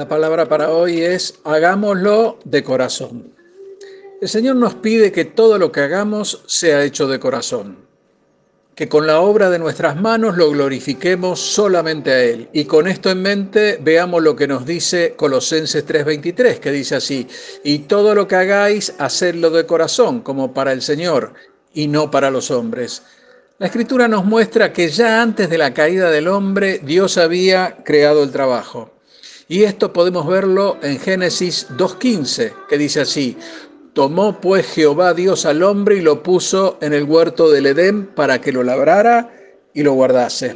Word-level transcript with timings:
La 0.00 0.08
palabra 0.08 0.48
para 0.48 0.70
hoy 0.70 1.02
es 1.02 1.40
hagámoslo 1.44 2.38
de 2.44 2.64
corazón. 2.64 3.34
El 4.22 4.30
Señor 4.30 4.56
nos 4.56 4.74
pide 4.76 5.12
que 5.12 5.26
todo 5.26 5.58
lo 5.58 5.70
que 5.70 5.80
hagamos 5.80 6.42
sea 6.46 6.84
hecho 6.84 7.06
de 7.06 7.20
corazón, 7.20 7.76
que 8.74 8.88
con 8.88 9.06
la 9.06 9.20
obra 9.20 9.50
de 9.50 9.58
nuestras 9.58 10.00
manos 10.00 10.38
lo 10.38 10.50
glorifiquemos 10.52 11.38
solamente 11.38 12.12
a 12.12 12.22
Él. 12.22 12.48
Y 12.54 12.64
con 12.64 12.88
esto 12.88 13.10
en 13.10 13.20
mente 13.20 13.78
veamos 13.82 14.22
lo 14.22 14.34
que 14.34 14.48
nos 14.48 14.64
dice 14.64 15.12
Colosenses 15.18 15.84
3:23, 15.84 16.60
que 16.60 16.70
dice 16.70 16.96
así, 16.96 17.28
y 17.62 17.80
todo 17.80 18.14
lo 18.14 18.26
que 18.26 18.36
hagáis, 18.36 18.94
hacedlo 18.96 19.50
de 19.50 19.66
corazón, 19.66 20.22
como 20.22 20.54
para 20.54 20.72
el 20.72 20.80
Señor, 20.80 21.34
y 21.74 21.88
no 21.88 22.10
para 22.10 22.30
los 22.30 22.50
hombres. 22.50 23.02
La 23.58 23.66
escritura 23.66 24.08
nos 24.08 24.24
muestra 24.24 24.72
que 24.72 24.88
ya 24.88 25.20
antes 25.20 25.50
de 25.50 25.58
la 25.58 25.74
caída 25.74 26.10
del 26.10 26.26
hombre 26.26 26.80
Dios 26.82 27.18
había 27.18 27.76
creado 27.84 28.22
el 28.22 28.30
trabajo. 28.30 28.94
Y 29.50 29.64
esto 29.64 29.92
podemos 29.92 30.28
verlo 30.28 30.78
en 30.80 31.00
Génesis 31.00 31.66
2.15, 31.70 32.52
que 32.68 32.78
dice 32.78 33.00
así, 33.00 33.36
tomó 33.94 34.40
pues 34.40 34.64
Jehová 34.64 35.12
Dios 35.12 35.44
al 35.44 35.64
hombre 35.64 35.96
y 35.96 36.02
lo 36.02 36.22
puso 36.22 36.78
en 36.80 36.92
el 36.92 37.02
huerto 37.02 37.50
del 37.50 37.66
Edén 37.66 38.06
para 38.06 38.40
que 38.40 38.52
lo 38.52 38.62
labrara 38.62 39.32
y 39.74 39.82
lo 39.82 39.94
guardase. 39.94 40.54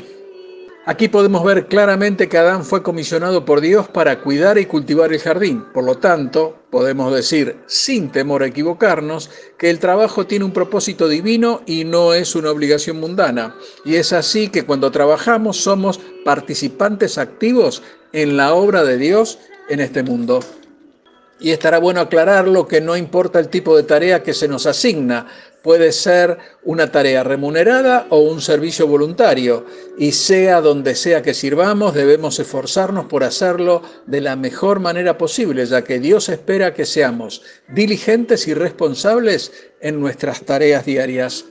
Aquí 0.86 1.08
podemos 1.08 1.42
ver 1.42 1.66
claramente 1.66 2.28
que 2.28 2.38
Adán 2.38 2.64
fue 2.64 2.84
comisionado 2.84 3.44
por 3.44 3.60
Dios 3.60 3.88
para 3.88 4.20
cuidar 4.20 4.58
y 4.58 4.66
cultivar 4.66 5.12
el 5.12 5.18
jardín. 5.18 5.64
Por 5.74 5.82
lo 5.82 5.96
tanto, 5.96 6.62
podemos 6.70 7.12
decir, 7.12 7.56
sin 7.66 8.12
temor 8.12 8.44
a 8.44 8.46
equivocarnos, 8.46 9.28
que 9.58 9.70
el 9.70 9.80
trabajo 9.80 10.28
tiene 10.28 10.44
un 10.44 10.52
propósito 10.52 11.08
divino 11.08 11.62
y 11.66 11.84
no 11.84 12.14
es 12.14 12.36
una 12.36 12.52
obligación 12.52 13.00
mundana. 13.00 13.56
Y 13.84 13.96
es 13.96 14.12
así 14.12 14.50
que 14.50 14.64
cuando 14.64 14.92
trabajamos 14.92 15.56
somos 15.56 15.98
participantes 16.24 17.18
activos 17.18 17.82
en 18.14 18.36
la 18.36 18.54
obra 18.54 18.84
de 18.84 18.96
Dios 18.96 19.40
en 19.68 19.80
este 19.80 20.02
mundo. 20.02 20.40
Y 21.40 21.50
estará 21.50 21.78
bueno 21.78 22.00
aclararlo 22.00 22.66
que 22.66 22.80
no 22.80 22.96
importa 22.96 23.40
el 23.40 23.48
tipo 23.48 23.76
de 23.76 23.82
tarea 23.82 24.22
que 24.22 24.32
se 24.32 24.46
nos 24.46 24.66
asigna, 24.66 25.26
puede 25.62 25.92
ser 25.92 26.38
una 26.62 26.92
tarea 26.92 27.24
remunerada 27.24 28.06
o 28.10 28.20
un 28.20 28.40
servicio 28.40 28.86
voluntario, 28.86 29.66
y 29.98 30.12
sea 30.12 30.60
donde 30.60 30.94
sea 30.94 31.22
que 31.22 31.34
sirvamos, 31.34 31.92
debemos 31.92 32.38
esforzarnos 32.38 33.06
por 33.06 33.24
hacerlo 33.24 33.82
de 34.06 34.20
la 34.20 34.36
mejor 34.36 34.78
manera 34.78 35.18
posible, 35.18 35.66
ya 35.66 35.82
que 35.82 35.98
Dios 35.98 36.28
espera 36.28 36.72
que 36.72 36.86
seamos 36.86 37.42
diligentes 37.68 38.46
y 38.46 38.54
responsables 38.54 39.52
en 39.80 39.98
nuestras 39.98 40.42
tareas 40.42 40.86
diarias. 40.86 41.46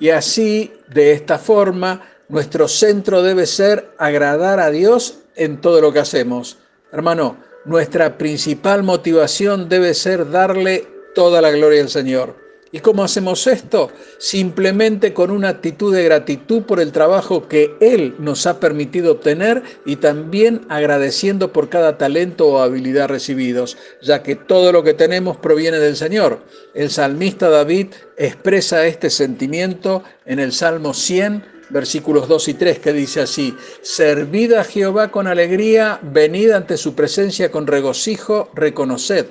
Y 0.00 0.10
así, 0.10 0.72
de 0.92 1.12
esta 1.12 1.38
forma, 1.38 2.02
nuestro 2.28 2.68
centro 2.68 3.22
debe 3.22 3.46
ser 3.46 3.90
agradar 3.98 4.60
a 4.60 4.70
Dios 4.70 5.20
en 5.38 5.60
todo 5.60 5.80
lo 5.80 5.92
que 5.92 6.00
hacemos. 6.00 6.58
Hermano, 6.92 7.38
nuestra 7.64 8.18
principal 8.18 8.82
motivación 8.82 9.68
debe 9.68 9.94
ser 9.94 10.30
darle 10.30 10.86
toda 11.14 11.40
la 11.40 11.50
gloria 11.50 11.82
al 11.82 11.88
Señor. 11.88 12.48
¿Y 12.70 12.80
cómo 12.80 13.02
hacemos 13.02 13.46
esto? 13.46 13.90
Simplemente 14.18 15.14
con 15.14 15.30
una 15.30 15.48
actitud 15.48 15.94
de 15.94 16.04
gratitud 16.04 16.62
por 16.62 16.80
el 16.80 16.92
trabajo 16.92 17.48
que 17.48 17.74
Él 17.80 18.14
nos 18.18 18.46
ha 18.46 18.60
permitido 18.60 19.12
obtener 19.12 19.62
y 19.86 19.96
también 19.96 20.66
agradeciendo 20.68 21.50
por 21.50 21.70
cada 21.70 21.96
talento 21.96 22.46
o 22.46 22.58
habilidad 22.58 23.08
recibidos, 23.08 23.78
ya 24.02 24.22
que 24.22 24.36
todo 24.36 24.70
lo 24.70 24.82
que 24.82 24.92
tenemos 24.92 25.38
proviene 25.38 25.78
del 25.78 25.96
Señor. 25.96 26.40
El 26.74 26.90
salmista 26.90 27.48
David 27.48 27.88
expresa 28.18 28.86
este 28.86 29.08
sentimiento 29.08 30.02
en 30.26 30.38
el 30.38 30.52
Salmo 30.52 30.92
100, 30.92 31.57
versículos 31.70 32.28
2 32.28 32.48
y 32.48 32.54
3, 32.54 32.78
que 32.78 32.92
dice 32.92 33.20
así, 33.20 33.56
Servid 33.82 34.52
a 34.54 34.64
Jehová 34.64 35.08
con 35.08 35.26
alegría, 35.26 36.00
venid 36.02 36.50
ante 36.50 36.76
su 36.76 36.94
presencia 36.94 37.50
con 37.50 37.66
regocijo, 37.66 38.50
reconoced 38.54 39.26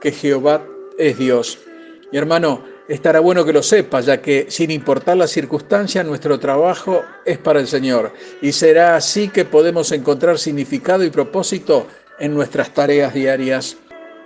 que 0.00 0.12
Jehová 0.12 0.64
es 0.98 1.18
Dios. 1.18 1.58
Y 2.12 2.16
hermano, 2.16 2.64
estará 2.88 3.20
bueno 3.20 3.44
que 3.44 3.52
lo 3.52 3.62
sepas, 3.62 4.06
ya 4.06 4.20
que 4.20 4.46
sin 4.48 4.70
importar 4.70 5.16
la 5.16 5.28
circunstancia, 5.28 6.02
nuestro 6.02 6.40
trabajo 6.40 7.02
es 7.24 7.38
para 7.38 7.60
el 7.60 7.68
Señor. 7.68 8.12
Y 8.42 8.52
será 8.52 8.96
así 8.96 9.28
que 9.28 9.44
podemos 9.44 9.92
encontrar 9.92 10.38
significado 10.38 11.04
y 11.04 11.10
propósito 11.10 11.86
en 12.18 12.34
nuestras 12.34 12.74
tareas 12.74 13.14
diarias. 13.14 13.76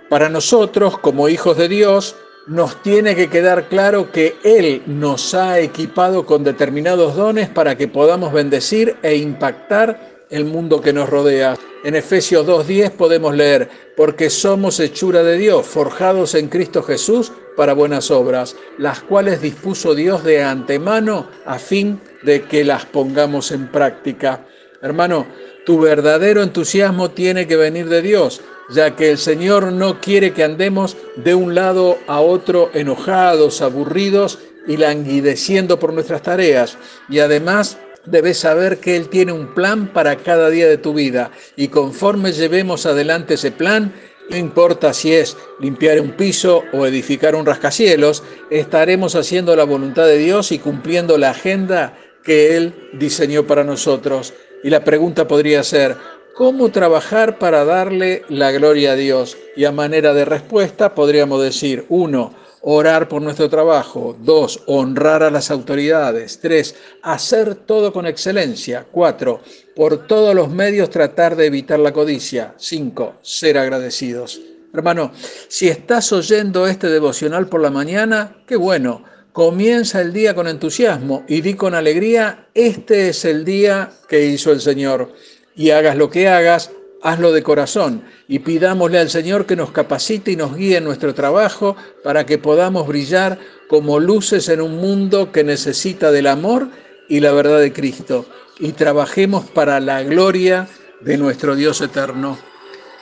Para 0.09 0.29
nosotros, 0.29 0.97
como 0.97 1.29
hijos 1.29 1.57
de 1.57 1.67
Dios, 1.67 2.15
nos 2.47 2.81
tiene 2.83 3.15
que 3.15 3.29
quedar 3.29 3.67
claro 3.69 4.11
que 4.11 4.35
Él 4.43 4.83
nos 4.85 5.33
ha 5.33 5.59
equipado 5.59 6.25
con 6.25 6.43
determinados 6.43 7.15
dones 7.15 7.49
para 7.49 7.75
que 7.75 7.87
podamos 7.87 8.31
bendecir 8.31 8.97
e 9.01 9.15
impactar 9.15 10.15
el 10.29 10.45
mundo 10.45 10.81
que 10.81 10.93
nos 10.93 11.09
rodea. 11.09 11.55
En 11.83 11.95
Efesios 11.95 12.45
2.10 12.47 12.91
podemos 12.91 13.35
leer, 13.35 13.69
porque 13.95 14.29
somos 14.29 14.79
hechura 14.79 15.23
de 15.23 15.37
Dios, 15.37 15.65
forjados 15.65 16.35
en 16.35 16.47
Cristo 16.47 16.83
Jesús 16.83 17.31
para 17.55 17.73
buenas 17.73 18.11
obras, 18.11 18.55
las 18.77 19.01
cuales 19.01 19.41
dispuso 19.41 19.95
Dios 19.95 20.23
de 20.23 20.43
antemano 20.43 21.27
a 21.45 21.59
fin 21.59 22.01
de 22.23 22.43
que 22.43 22.63
las 22.63 22.85
pongamos 22.85 23.51
en 23.51 23.71
práctica. 23.71 24.45
Hermano, 24.81 25.25
tu 25.65 25.79
verdadero 25.79 26.43
entusiasmo 26.43 27.11
tiene 27.11 27.47
que 27.47 27.55
venir 27.55 27.87
de 27.87 28.01
Dios, 28.01 28.41
ya 28.69 28.95
que 28.95 29.11
el 29.11 29.17
Señor 29.17 29.71
no 29.71 29.99
quiere 30.01 30.33
que 30.33 30.43
andemos 30.43 30.97
de 31.15 31.35
un 31.35 31.55
lado 31.55 31.97
a 32.07 32.21
otro 32.21 32.69
enojados, 32.73 33.61
aburridos 33.61 34.39
y 34.67 34.77
languideciendo 34.77 35.79
por 35.79 35.93
nuestras 35.93 36.21
tareas. 36.21 36.77
Y 37.09 37.19
además 37.19 37.77
debes 38.05 38.39
saber 38.39 38.79
que 38.79 38.95
Él 38.95 39.09
tiene 39.09 39.31
un 39.31 39.53
plan 39.53 39.87
para 39.87 40.17
cada 40.17 40.49
día 40.49 40.67
de 40.67 40.77
tu 40.77 40.93
vida 40.93 41.31
y 41.55 41.69
conforme 41.69 42.31
llevemos 42.31 42.85
adelante 42.85 43.35
ese 43.35 43.51
plan, 43.51 43.93
no 44.29 44.37
importa 44.37 44.93
si 44.93 45.13
es 45.13 45.37
limpiar 45.59 45.99
un 46.01 46.11
piso 46.11 46.63
o 46.73 46.85
edificar 46.85 47.35
un 47.35 47.45
rascacielos, 47.45 48.23
estaremos 48.49 49.15
haciendo 49.15 49.55
la 49.55 49.65
voluntad 49.65 50.05
de 50.07 50.17
Dios 50.17 50.51
y 50.51 50.59
cumpliendo 50.59 51.17
la 51.17 51.31
agenda 51.31 51.95
que 52.23 52.57
Él 52.57 52.89
diseñó 52.93 53.45
para 53.45 53.63
nosotros. 53.63 54.33
Y 54.63 54.71
la 54.71 54.83
pregunta 54.83 55.27
podría 55.27 55.63
ser, 55.63 55.95
¿Cómo 56.35 56.69
trabajar 56.69 57.39
para 57.39 57.63
darle 57.63 58.23
la 58.27 58.51
gloria 58.51 58.91
a 58.91 58.95
Dios? 58.97 59.37
Y 59.55 59.63
a 59.63 59.71
manera 59.71 60.13
de 60.13 60.25
respuesta 60.25 60.93
podríamos 60.93 61.41
decir, 61.41 61.85
uno, 61.87 62.35
orar 62.59 63.07
por 63.07 63.21
nuestro 63.21 63.49
trabajo. 63.49 64.17
Dos, 64.19 64.61
honrar 64.65 65.23
a 65.23 65.31
las 65.31 65.49
autoridades. 65.49 66.41
Tres, 66.41 66.75
hacer 67.03 67.55
todo 67.55 67.93
con 67.93 68.05
excelencia. 68.05 68.85
Cuatro, 68.91 69.39
por 69.77 70.07
todos 70.07 70.35
los 70.35 70.49
medios 70.49 70.89
tratar 70.89 71.37
de 71.37 71.45
evitar 71.45 71.79
la 71.79 71.93
codicia. 71.93 72.53
Cinco, 72.57 73.15
ser 73.21 73.57
agradecidos. 73.57 74.41
Hermano, 74.73 75.13
si 75.47 75.69
estás 75.69 76.11
oyendo 76.11 76.67
este 76.67 76.89
devocional 76.89 77.47
por 77.47 77.61
la 77.61 77.69
mañana, 77.69 78.43
qué 78.45 78.57
bueno. 78.57 79.05
Comienza 79.31 80.01
el 80.01 80.11
día 80.11 80.35
con 80.35 80.49
entusiasmo 80.49 81.23
y 81.29 81.39
di 81.39 81.53
con 81.53 81.75
alegría, 81.75 82.47
este 82.53 83.09
es 83.09 83.23
el 83.23 83.45
día 83.45 83.89
que 84.07 84.25
hizo 84.25 84.51
el 84.51 84.61
Señor 84.61 85.13
y 85.55 85.71
hagas 85.71 85.95
lo 85.95 86.09
que 86.09 86.27
hagas, 86.27 86.71
hazlo 87.01 87.31
de 87.31 87.43
corazón 87.43 88.03
y 88.27 88.39
pidámosle 88.39 88.99
al 88.99 89.09
Señor 89.09 89.45
que 89.45 89.55
nos 89.55 89.71
capacite 89.71 90.31
y 90.31 90.35
nos 90.35 90.55
guíe 90.55 90.77
en 90.77 90.83
nuestro 90.83 91.13
trabajo 91.13 91.75
para 92.03 92.25
que 92.25 92.37
podamos 92.37 92.87
brillar 92.87 93.39
como 93.67 93.99
luces 93.99 94.49
en 94.49 94.61
un 94.61 94.77
mundo 94.77 95.31
que 95.31 95.43
necesita 95.43 96.11
del 96.11 96.27
amor 96.27 96.69
y 97.07 97.19
la 97.19 97.31
verdad 97.31 97.59
de 97.59 97.73
Cristo 97.73 98.25
y 98.59 98.71
trabajemos 98.71 99.45
para 99.45 99.79
la 99.79 100.03
gloria 100.03 100.67
de 101.01 101.17
nuestro 101.17 101.55
Dios 101.55 101.81
eterno. 101.81 102.37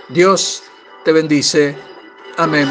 Dios 0.09 0.63
te 1.05 1.11
bendice. 1.11 1.75
Amén. 2.37 2.67